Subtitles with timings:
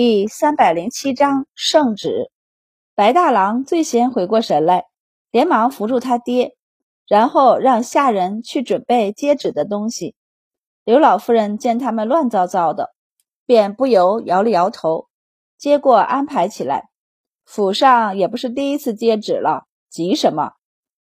[0.00, 2.30] 第三百零七章圣旨。
[2.94, 4.84] 白大郎最先回过神来，
[5.32, 6.54] 连忙扶住他爹，
[7.08, 10.14] 然后让下人去准备接旨的东西。
[10.84, 12.94] 刘老夫人见他们乱糟糟的，
[13.44, 15.08] 便不由摇了摇头，
[15.56, 16.84] 接过安排起来。
[17.44, 20.52] 府上也不是第一次接旨了，急什么？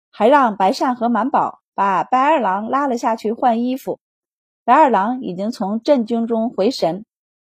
[0.10, 4.00] 还让白善和满宝把白二郎拉了下去换衣服。
[4.66, 7.06] 白二郎已经从震惊中回神，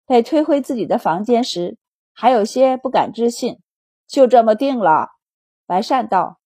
[0.08, 1.76] 被推回自己的房间时，
[2.14, 3.58] 还有些不敢置信。
[4.06, 5.10] 就这么定了？
[5.66, 6.40] 白善道：“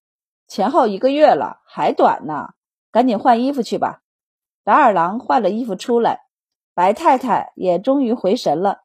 [0.48, 2.48] 前后一个月了，还短呢，
[2.90, 4.00] 赶紧换衣服去吧。”
[4.64, 6.22] 白二郎换了衣服出来，
[6.74, 8.80] 白太太也终于回神了。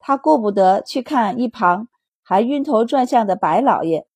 [0.00, 1.86] 她顾不得去看一旁
[2.24, 4.08] 还晕头转向的白老爷，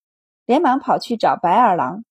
[0.44, 2.04] 连忙跑去找白二郎，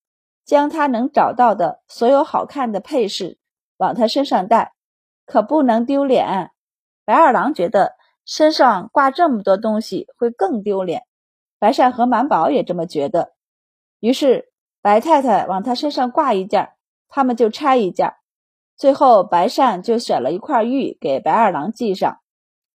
[0.46, 3.38] 将他能找到的所有好看的配饰
[3.76, 4.74] 往他身上戴。
[5.26, 6.52] 可不能丢脸。
[7.10, 11.08] 白二郎觉得身上挂这么多东西会更丢脸。
[11.58, 13.34] 白善和满宝也这么觉得。
[14.00, 16.70] 于是白太太往他身上挂一件，
[17.08, 18.14] 他们就拆一件。
[18.78, 22.20] 最后白善就选了一块玉给白二郎系上，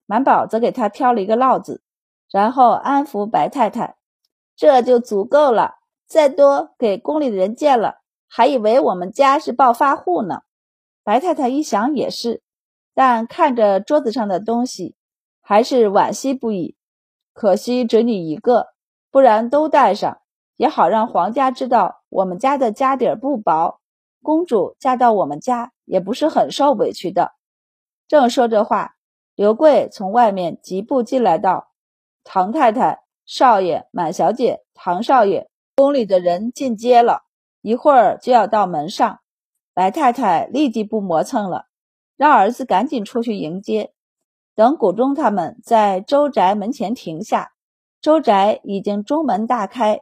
[0.04, 1.84] 满宝则给他挑了一个烙子，
[2.28, 3.94] 然后安抚白太太
[4.56, 5.76] ：“这就足够了，
[6.08, 10.40] 再多给宫里的人见了，还以为我们家是暴发户呢。”
[11.04, 12.42] 白太太一想也是。
[12.94, 14.94] 但看着桌子上的东西，
[15.42, 16.76] 还是惋惜不已。
[17.32, 18.68] 可惜只你一个，
[19.10, 20.18] 不然都带上，
[20.56, 23.80] 也好让皇家知道我们家的家底儿不薄。
[24.22, 27.32] 公主嫁到我们家也不是很受委屈的。
[28.08, 28.94] 正说着话，
[29.34, 31.72] 刘贵从外面疾步进来道
[32.24, 37.24] ：“唐太太、少爷、满小姐、唐少爷，宫里的人进阶了，
[37.60, 39.18] 一会儿就要到门上。”
[39.74, 41.66] 白太太立即不磨蹭了。
[42.16, 43.92] 让儿子赶紧出去迎接。
[44.54, 47.52] 等谷中他们在周宅门前停下，
[48.00, 50.00] 周宅已经中门大开。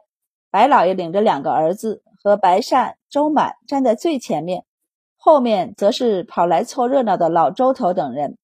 [0.51, 4.65] 白老爷领着两个儿子和白善、周满站在最前面，
[5.17, 8.37] 后面则是跑来凑热闹的老周头等人。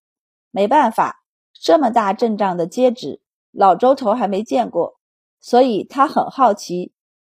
[0.49, 3.21] 没办法，这么大阵仗的接旨，
[3.51, 4.95] 老周头还没见过，
[5.39, 6.91] 所以他很好奇。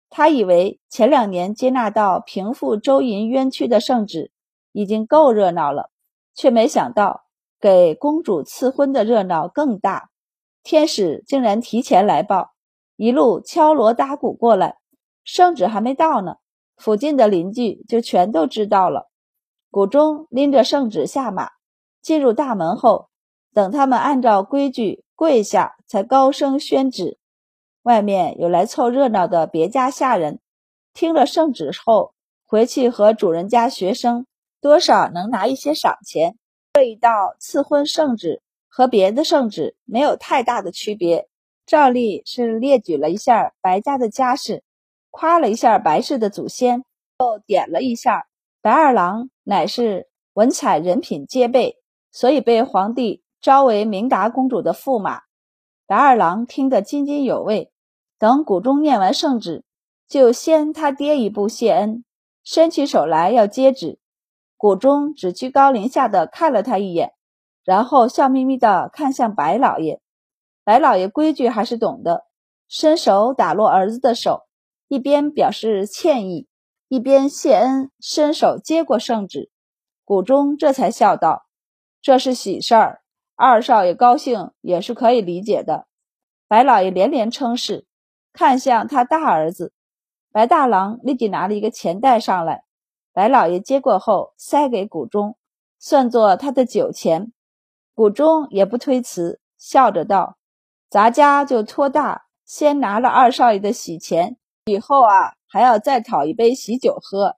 [0.09, 4.31] 他以为前两年接纳到平复周银冤屈的圣旨
[4.71, 5.91] 已经够热闹了。
[6.35, 7.25] 却没想到，
[7.59, 10.09] 给公主赐婚的热闹更大。
[10.63, 12.53] 天使竟然提前来报，
[12.95, 14.77] 一路敲锣打鼓过来。
[15.23, 16.35] 圣旨还没到呢，
[16.77, 19.09] 附近的邻居就全都知道了。
[19.71, 21.49] 谷中拎着圣旨下马，
[22.01, 23.09] 进入大门后，
[23.53, 27.17] 等他们按照规矩跪下，才高声宣旨。
[27.81, 30.39] 外面有来凑热闹的别家下人，
[30.93, 32.13] 听了圣旨后，
[32.45, 34.25] 回去和主人家学生。
[34.63, 36.37] 多少能拿一些赏钱。
[36.71, 41.27] 这一道赐婚圣旨和别的圣旨没有太大的区别，
[41.65, 44.63] 照例是列举了一下白家的家世，
[45.11, 46.85] 夸了一下白氏的祖先，
[47.19, 48.27] 又点了一下
[48.61, 51.77] 白二郎乃是文采人品皆备，
[52.13, 55.23] 所以被皇帝招为明达公主的驸马。
[55.85, 57.69] 白二郎听得津津有味。
[58.17, 59.65] 等谷中念完圣旨，
[60.07, 62.05] 就先他爹一步谢恩，
[62.45, 63.99] 伸起手来要接旨。
[64.63, 67.11] 谷中只居高临下的看了他一眼，
[67.65, 69.99] 然后笑眯眯的看向白老爷。
[70.63, 72.23] 白老爷规矩还是懂的，
[72.69, 74.43] 伸手打落儿子的手，
[74.87, 76.47] 一边表示歉意，
[76.87, 79.51] 一边谢恩，伸手接过圣旨。
[80.05, 81.45] 谷中这才笑道
[82.01, 83.01] ：“这是喜事儿，
[83.35, 85.87] 二少爷高兴也是可以理解的。”
[86.47, 87.85] 白老爷连连称是，
[88.31, 89.73] 看向他大儿子
[90.31, 92.63] 白大郎，立即拿了一个钱袋上来。
[93.13, 95.37] 白老爷接过后，塞给谷中，
[95.77, 97.31] 算作他的酒钱。
[97.93, 100.37] 谷中也不推辞，笑着道
[100.89, 107.37] ：“咱家就托大，先拿了二少爷的喜钱，以后啊，还要再讨一杯喜酒喝。”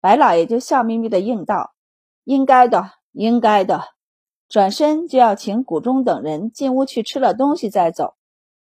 [0.00, 1.74] 白老爷就笑眯眯的应道
[2.22, 3.82] ：“应该的，应该的。”
[4.48, 8.14] 转身就要请谷中等人进屋去吃了东西再走。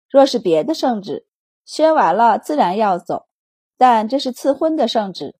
[0.10, 1.26] 若是别的圣旨，
[1.64, 3.28] 宣完了自然要走，
[3.78, 5.38] 但这是赐婚的圣旨。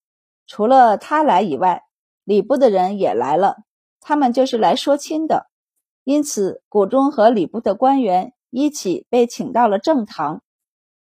[0.54, 1.86] 除了他来以外，
[2.26, 3.60] 礼部的人也来了。
[4.02, 5.50] 他们就是来说亲的，
[6.04, 10.42] 因此谷中和礼部的官员一起被请到了正堂。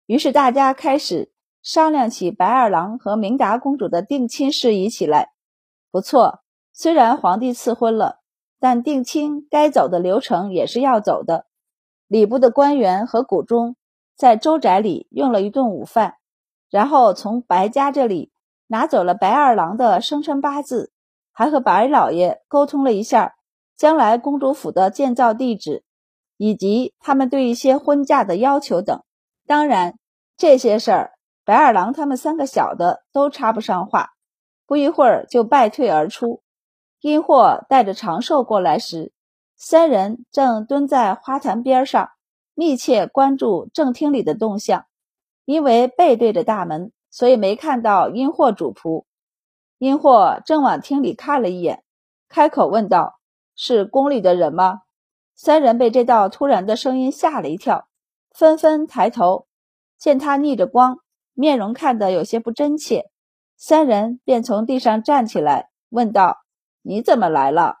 [0.05, 1.31] 于是大家开始
[1.63, 5.31] 商量起白二郎和明达公主的定亲事宜起来。
[5.89, 6.41] 不错，
[6.71, 8.19] 虽然皇帝赐婚了，
[8.59, 11.47] 但定亲该走的流程也是要走的。
[12.05, 13.75] 礼部的官员和谷中
[14.15, 16.17] 在周宅里用了一顿午饭，
[16.69, 18.31] 然后从白家这里。
[18.69, 20.93] 拿走了白二郎的生辰八字，
[21.33, 23.35] 还和白老爷沟通了一下
[23.75, 25.83] 将来公主府的建造地址。
[26.41, 29.03] 以及他们对一些婚嫁的要求等。
[29.45, 29.99] 当然，
[30.37, 31.11] 这些事儿
[31.43, 34.11] 白二郎他们三个小的都插不上话。
[34.65, 36.41] 不一会儿就败退而出。
[37.01, 39.11] 阴货带着长寿过来时，
[39.57, 42.09] 三人正蹲在花坛边上，
[42.55, 44.85] 密切关注正厅里的动向。
[45.43, 49.05] 因为背对着大门，所以没看到阴货主仆。
[49.77, 51.83] 阴货正往厅里看了一眼，
[52.27, 53.19] 开口问道
[53.55, 54.81] ：“是宫里的人吗？”
[55.35, 57.87] 三人被这道突然的声音吓了一跳，
[58.31, 59.47] 纷纷抬头，
[59.97, 60.97] 见他逆着光，
[61.33, 63.09] 面容看得有些不真切。
[63.55, 66.39] 三人便从地上站起来，问道
[66.83, 67.77] ：“你怎么来了？”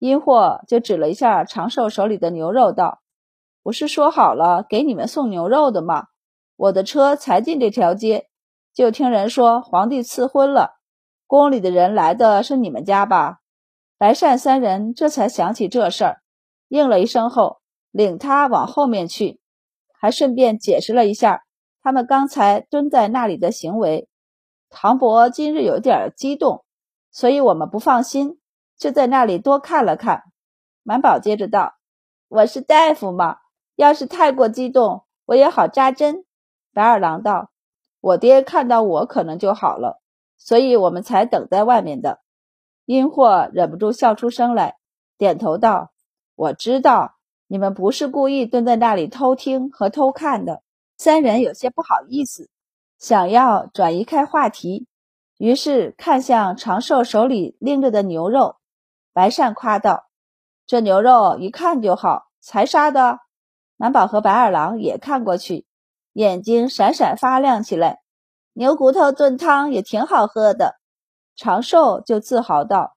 [0.00, 3.00] 阴货就指了一下长寿手里的牛肉，道
[3.62, 6.06] ：“不是说好了给你们送牛肉的吗？
[6.56, 8.27] 我的车才进这条街，
[8.78, 10.78] 就听人说皇帝赐婚了。”
[11.26, 13.40] 宫里的人来的是你们家吧？
[13.98, 16.22] 白善三人这才想起这事儿，
[16.68, 17.58] 应了一声后，
[17.90, 19.40] 领他往后面去，
[19.98, 21.42] 还顺便解释了一下
[21.82, 24.08] 他们刚才蹲在那里的行为。
[24.70, 26.64] 唐伯今日有点激动，
[27.10, 28.38] 所以我们不放心，
[28.78, 30.22] 就在那里多看了看。
[30.84, 31.74] 满宝接着道
[32.30, 33.38] ：“我是大夫嘛，
[33.74, 36.24] 要是太过激动，我也好扎针。”
[36.72, 37.50] 白二郎道
[38.00, 40.00] ：“我爹看到我可能就好了。”
[40.40, 42.20] 所以我们才等在外面的。
[42.84, 44.76] 阴货忍不住笑出声来，
[45.18, 45.90] 点头道
[46.36, 47.16] ：“我知道
[47.48, 50.62] 你们不是故意蹲在那里偷听和偷看的。”
[50.96, 52.48] 三人有些不好意思，
[52.98, 54.86] 想要转移开话题，
[55.36, 58.56] 于是看向长寿手里拎着的牛肉。
[59.12, 60.06] 白善夸道
[60.66, 63.18] ：“这牛肉一看就好，才杀的。”
[63.76, 65.66] 南宝和白二郎也看过去，
[66.18, 68.00] 眼睛闪闪发亮起来。
[68.54, 70.74] 牛骨头炖汤也挺好喝的，
[71.36, 72.96] 长寿就自豪道：“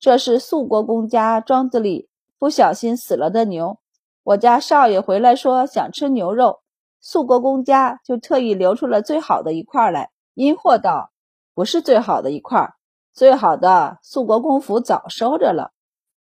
[0.00, 3.78] 这是肃国公家庄子里不小心死了的牛，
[4.24, 6.58] 我家少爷回来说想吃牛肉，
[7.00, 11.12] 肃国公家就特意留出了最好的一块来。”阴货道
[11.54, 12.74] ：“不是最好的一块，
[13.14, 15.70] 最好的肃国公府早收着了。”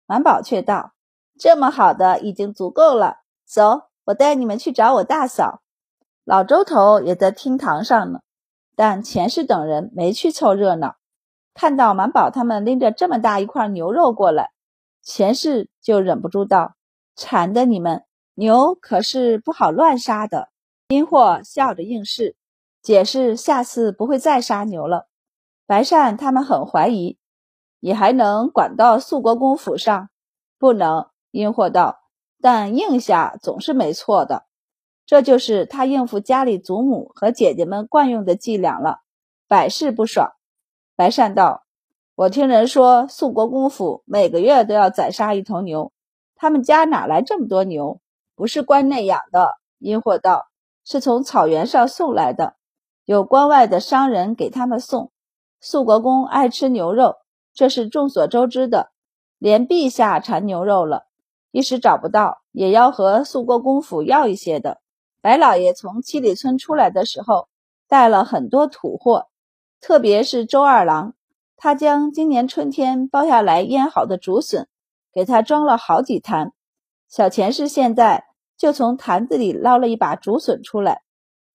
[0.06, 0.92] 满宝却道
[1.40, 5.60] ：“这么好的已经足够了，走，我带你们去找我大嫂。”
[6.30, 8.20] 老周头也在厅堂上呢。
[8.76, 10.94] 但钱氏等人没去凑热闹，
[11.54, 14.52] 看到满宝他们拎着这么大一块牛肉过来，
[15.02, 16.76] 钱氏就忍不住道
[17.16, 18.04] ：“馋的你们，
[18.34, 20.50] 牛可是不好乱杀的。”
[20.90, 22.36] 阴货笑着应是，
[22.80, 25.08] 解释下次不会再杀牛了。
[25.66, 27.18] 白善他们很怀疑，
[27.80, 30.10] 你还能管到肃国公府上？
[30.60, 31.08] 不能。
[31.32, 31.98] 阴货道
[32.40, 34.46] ：“但应下总是没错的。”
[35.10, 39.00] 这就是他应付家里祖母和姐姐们惯用的伎俩了，
[39.48, 40.30] 百试不爽。
[40.94, 41.64] 白善道
[42.14, 45.90] ：“我听人说，肃国公府每个月都要宰杀一头牛，
[46.36, 48.00] 他们家哪来这么多牛？
[48.36, 49.48] 不是关内养的。”
[49.80, 50.46] 阴货道
[50.86, 52.54] ：“是从草原上送来的，
[53.04, 55.10] 有关外的商人给他们送。
[55.60, 57.16] 肃国公爱吃牛肉，
[57.52, 58.92] 这是众所周知的。
[59.38, 61.06] 连陛下馋牛肉了，
[61.50, 64.80] 一时找不到，也要和肃国公府要一些的。”
[65.22, 67.48] 白老爷从七里村出来的时候，
[67.88, 69.26] 带了很多土货，
[69.78, 71.12] 特别是周二郎，
[71.56, 74.66] 他将今年春天包下来腌好的竹笋，
[75.12, 76.52] 给他装了好几坛。
[77.06, 81.02] 小钱氏现在就从坛子里捞了一把竹笋出来，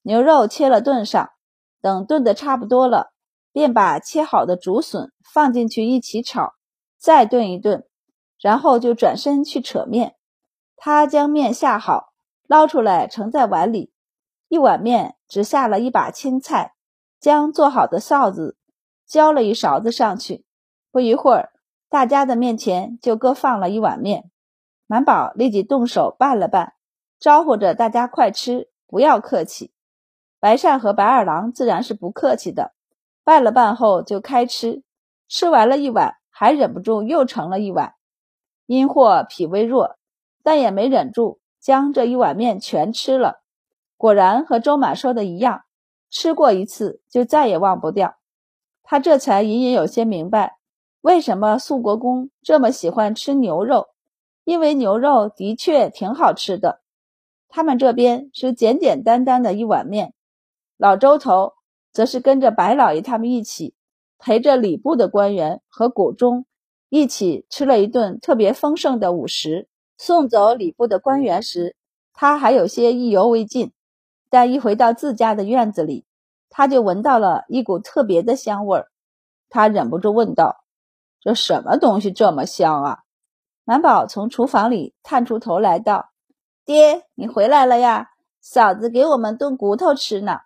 [0.03, 1.31] 牛肉切了炖上，
[1.81, 3.13] 等炖的差不多了，
[3.51, 6.53] 便把切好的竹笋放进去一起炒，
[7.00, 7.88] 再炖一炖，
[8.39, 10.15] 然后就转身去扯面。
[10.75, 12.13] 他将面下好。
[12.47, 13.91] 捞出来盛在碗里，
[14.47, 16.73] 一碗面只下了一把青菜，
[17.19, 18.57] 将做好的臊子
[19.05, 20.45] 浇了一勺子上去。
[20.91, 21.51] 不一会儿，
[21.89, 24.29] 大家的面前就各放了一碗面。
[24.87, 26.73] 满宝立即动手拌了拌，
[27.19, 29.71] 招呼着大家快吃，不要客气。
[30.39, 32.73] 白善和白二郎自然是不客气的，
[33.23, 34.83] 拌了拌后就开吃。
[35.27, 37.95] 吃完了一碗，还忍不住又盛了一碗。
[38.67, 39.97] 因祸脾胃弱，
[40.43, 41.39] 但也没忍住。
[41.65, 43.41] 将这一碗面全吃了，
[43.98, 45.63] 果然和周满说的一样，
[46.12, 48.17] 吃过一次就再也忘不掉。
[48.84, 50.60] 他这才隐隐有些明白，
[51.01, 53.88] 为什么肃国公这么喜欢吃牛肉，
[54.43, 56.84] 因为牛肉的确挺好吃的。
[57.50, 60.13] 他们这边是简简单单的一碗面，
[60.77, 61.53] 老周头
[61.91, 63.74] 则是跟着白老爷他们一起，
[64.19, 66.45] 陪着礼部的官员和谷中
[66.89, 69.67] 一起吃了一顿特别丰盛的午食。
[69.97, 71.75] 送走礼部的官员时，
[72.13, 73.73] 他还有些意犹未尽，
[74.29, 76.05] 但一回到自家的院子里，
[76.49, 78.87] 他就闻到了一股特别的香味儿。
[79.49, 80.63] 他忍不住问道
[81.21, 82.99] ：“这什么东西这么香啊？”
[83.63, 86.11] 满宝从厨房里探出头来道
[86.65, 88.09] ：“爹，你回来了呀！
[88.41, 90.41] 嫂子给我们炖骨头吃呢。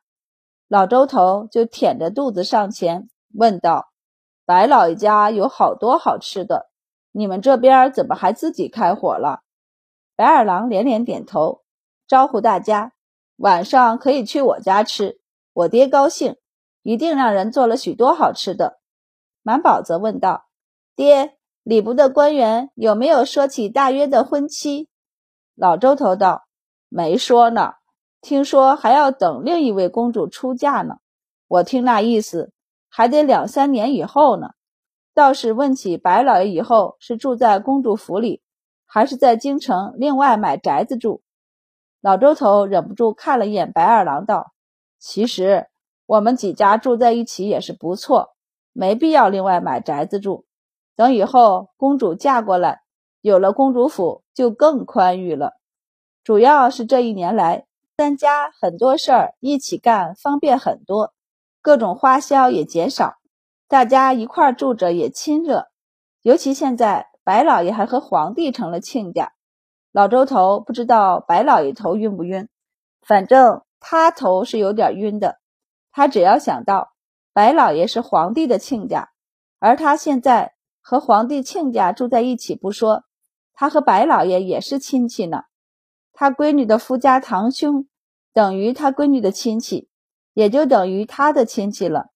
[0.70, 3.92] 老周头就舔着肚子上前问道
[4.46, 6.70] ：“白老爷家有好多好吃的，
[7.12, 9.42] 你们这边怎么还自己开火了？”
[10.16, 11.62] 白二郎连连点头，
[12.08, 12.94] 招呼大家
[13.38, 15.22] ：“晚上可以去我家吃，
[15.54, 16.36] 我爹高兴，
[16.84, 18.80] 一定让人做了许多好吃的。”
[19.42, 20.48] 满宝则问道
[20.96, 24.90] ：“爹，礼部的官员有没有说起大约的婚期？”
[25.56, 26.46] 老周头道
[26.90, 27.76] ：“没说呢，
[28.22, 30.98] 听说还要等另一位公主出嫁呢。
[31.48, 32.52] 我听那意思，
[32.90, 34.52] 还得两三年以后呢。
[35.14, 38.42] 倒是问起白老爷以后是住在公主府里，
[38.86, 41.22] 还是在京城另外买宅子住？”
[42.02, 44.54] 老周头忍不住看了一眼白二郎，道
[45.00, 45.68] ：“其实
[46.06, 48.36] 我们几家住在一起也是不错，
[48.74, 50.46] 没必要另外买宅子住。
[50.96, 52.82] 等以后公主嫁过来。”
[53.22, 55.58] 有了公主府就更宽裕了，
[56.24, 57.66] 主要是这一年来
[57.98, 61.14] 三家很多事儿一起干，方便很多，
[61.62, 63.18] 各种花销也减少，
[63.70, 65.68] 大家一块住着也亲热。
[66.24, 69.34] 尤其现在白老爷还和皇帝成了亲家，
[69.92, 72.50] 老周头不知道白老爷头晕不晕，
[73.04, 75.40] 反正他头是有点晕的。
[75.92, 76.94] 他只要想到
[77.32, 79.12] 白老爷是皇帝的亲家，
[79.60, 83.04] 而他现在和皇帝亲家住在一起不说。
[83.54, 85.44] 他和白老爷也是亲戚呢，
[86.12, 87.88] 他闺女的夫家堂兄
[88.34, 89.90] 等于他闺女的亲戚，
[90.34, 92.08] 也就等于他的亲戚了。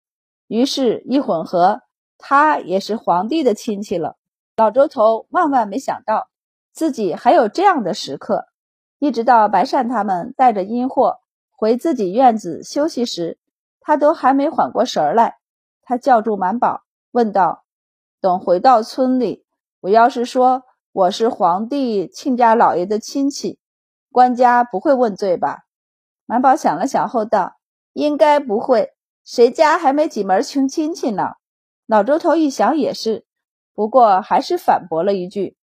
[0.54, 1.82] 于是，一混合，
[2.20, 4.18] 他也是皇帝的亲戚了。
[4.56, 6.28] 老周头万万没想到
[6.72, 8.46] 自己还有这样的时刻，
[9.00, 13.40] 一直到白善他们带着阴货回自己院子休息时，
[13.82, 15.38] 他都还没缓过神来。
[15.82, 17.64] 他叫住满宝，问道
[18.22, 19.48] ：“等回到村里，
[19.80, 23.58] 我要是说……”我是皇帝亲家老爷的亲戚，
[24.12, 25.64] 官家不会问罪吧？
[26.28, 27.56] 满宝想了想后道
[27.94, 28.93] ：“应该不会，
[29.24, 31.34] 谁家还没几门穷亲戚呢？”
[31.86, 33.26] 老周头一想也是，
[33.74, 35.58] 不过还是反驳了一句：“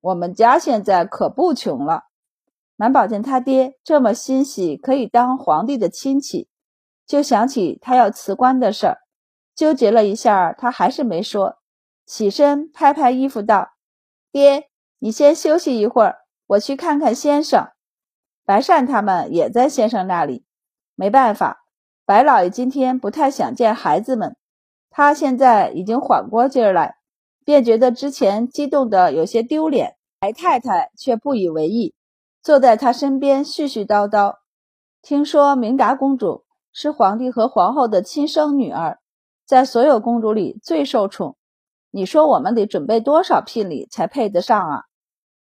[0.00, 2.04] 我们家现在可不穷了。”
[2.78, 6.48] 满宝见他爹这么欣喜可以当皇帝的亲戚，
[7.06, 8.98] 就想起他要辞官的事儿，
[9.54, 11.56] 纠结了一下，他还是没说，
[12.04, 13.70] 起身拍拍衣服道。
[14.30, 17.68] 爹，你先休息一会儿，我去看看先生。
[18.44, 20.44] 白善他们也在先生那里。
[20.94, 21.65] 没办法，
[22.06, 24.36] 白老爷今天不太想见孩子们。
[24.90, 26.98] 他现在已经缓过劲儿来，
[27.44, 29.96] 便觉得之前激动的有些丢脸。
[30.20, 31.94] 白太太却不以为意，
[32.40, 34.36] 坐在他身边絮絮叨叨。
[35.02, 39.00] 听说明达公主是皇帝和皇后的亲生女儿，
[39.44, 41.36] 在所有公主里最受宠。
[41.90, 44.84] 你说我们得准备多少聘礼才配得上啊？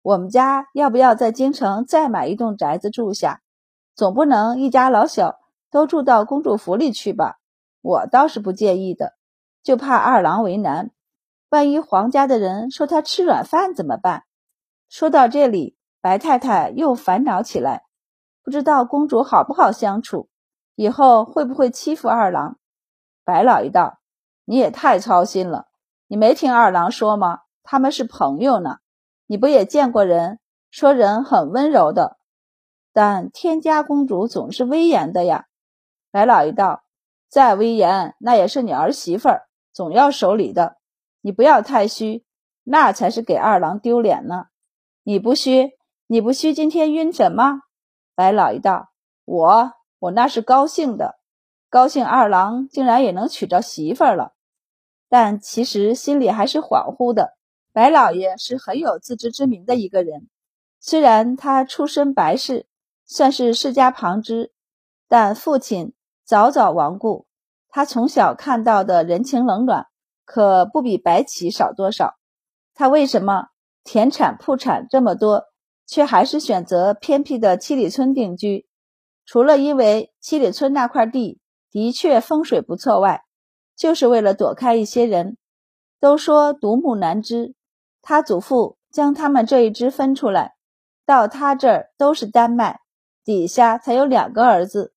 [0.02, 3.42] 我们家要不要在京城再买一栋宅子住下？
[3.94, 5.38] 总不能一家老小
[5.76, 7.36] 都住到公主府里去吧？
[7.82, 9.12] 我倒是不介意的，
[9.62, 10.92] 就怕二郎为难。
[11.50, 14.24] 万一皇家的人说他吃软饭怎么办？
[14.88, 17.84] 说到这里，白太太又烦恼起来，
[18.42, 20.30] 不知道公主好不好相处，
[20.76, 22.58] 以后会不会欺负二郎？
[23.26, 24.00] 白老爷道
[24.48, 25.66] ：“你也太操心了。”
[26.08, 27.40] 你没听二郎说吗？
[27.64, 28.78] 他们是朋友呢。
[29.28, 30.40] 你不也见过人，
[30.72, 32.16] 说人很温柔的，
[32.94, 35.48] 但天家公主总是威严的呀。
[36.16, 36.86] 白老爷道
[37.28, 40.78] ：“再威严，那也是你儿媳妇儿，总要守礼的。
[41.20, 42.24] 你不要太虚，
[42.64, 44.46] 那才是给二郎丢脸呢。
[45.04, 45.72] 你不虚，
[46.08, 47.64] 你不虚，今天晕什么？”
[48.16, 48.94] 白老爷道
[49.26, 51.20] ：“我，我那是高兴的，
[51.70, 54.32] 高兴二郎竟然也能娶着媳妇儿了。”
[55.12, 57.36] 但其实心里还是恍惚的。
[57.74, 60.30] 白老爷是很有自知之明的一个人，
[60.80, 62.68] 虽然他出身白氏，
[63.06, 64.54] 算是世家旁支，
[65.10, 65.94] 但父亲
[66.26, 67.28] 早早亡故，
[67.70, 69.86] 他从小看到的人情冷暖
[70.26, 72.16] 可不比白起少多少。
[72.74, 73.50] 他为什么
[73.84, 75.44] 田产铺产这么多，
[75.86, 78.68] 却还是选择偏僻的七里村定居？
[79.24, 81.40] 除了因为七里村那块地
[81.70, 83.22] 的确风水不错外，
[83.76, 85.38] 就是为了躲开一些人，
[86.00, 87.54] 都说独木难支。
[88.02, 90.56] 他祖父将他们这一支分出来，
[91.06, 92.80] 到他这儿都是单脉，
[93.24, 94.95] 底下才有两个儿子。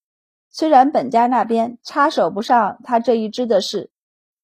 [0.59, 3.93] 虽然本家那边插手不上他这一支的事，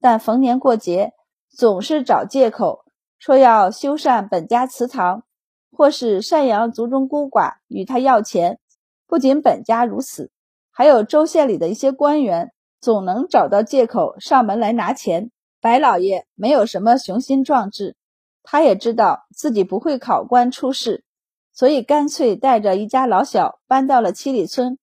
[0.01, 1.13] 但逢年过节
[1.51, 2.85] 总是找借口
[3.19, 5.25] 说要修缮本家祠堂，
[5.73, 8.61] 或是赡养族中孤寡，与他要钱。
[9.09, 10.31] 不仅本家如此，
[10.71, 12.53] 还有州县里的一些官员。
[12.81, 15.33] 总能找到借口上门来拿钱。
[15.61, 17.97] 白老爷没有什么雄心壮志，
[18.45, 21.03] 他也知道自己不会考官出仕，
[21.53, 24.79] 所以干脆带着一家老小搬到了七里村，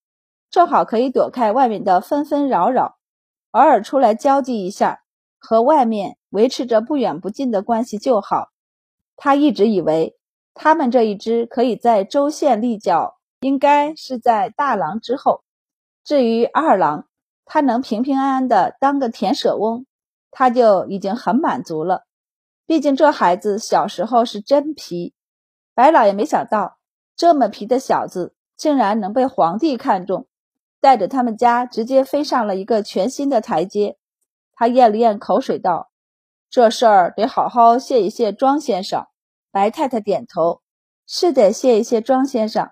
[0.52, 2.98] 正好可以躲开外面的纷纷扰扰，
[3.52, 5.02] 偶尔出来交际一下，
[5.40, 8.50] 和外面维持着不远不近的关系就好。
[9.16, 10.18] 他一直以为
[10.54, 15.44] 他们这一支可以在州县立脚，应该是在大郎之后。
[16.04, 17.08] 至于二郎，
[17.46, 19.86] 他能平平安安的当个田舍翁，
[20.32, 22.04] 他就已经很满足了。
[22.66, 25.14] 毕竟这孩子小时候是真皮，
[25.74, 26.78] 白老爷没想到
[27.16, 30.28] 这么皮的小子竟然能被皇帝看中，
[30.82, 33.98] 带着他们家直接飞上了一个全新的台阶。
[34.54, 35.92] 他咽了咽口水道
[36.52, 39.06] ：“这事儿得好好谢一谢庄先生。”
[39.52, 40.62] 白太太点头
[41.08, 42.72] ：“是得谢一谢庄先生，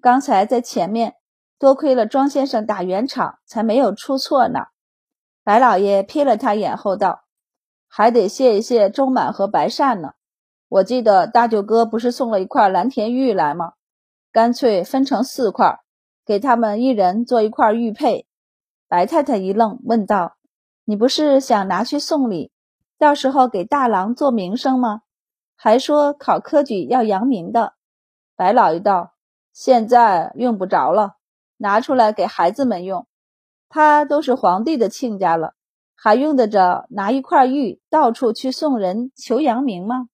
[0.00, 1.16] 刚才在前面。”
[1.60, 4.66] 多亏了庄先生打圆场，才没有出错呢。
[5.42, 7.24] 白老爷瞥了他眼后道
[7.90, 10.12] ：“还得谢一谢周满和白善呢。
[10.68, 13.72] 我记得大舅哥不是送了一块蓝田玉来吗？
[14.30, 15.80] 干脆分成四块，
[16.28, 18.26] 给他们一人做一块玉佩。”
[18.86, 20.36] 白太太一愣，问道
[20.84, 22.52] ：“你不是想拿去送礼，
[22.98, 25.00] 到时候给大郎做名声吗？
[25.56, 27.72] 还说考科举要扬名的。”
[28.36, 29.14] 白老爷道
[29.52, 31.14] ：“现在用不着了。”
[31.60, 33.08] 拿出来给孩子们用，
[33.68, 35.54] 他都是皇帝的亲家了，
[35.96, 40.08] 还用得着拿一块玉到处去送人求扬名吗？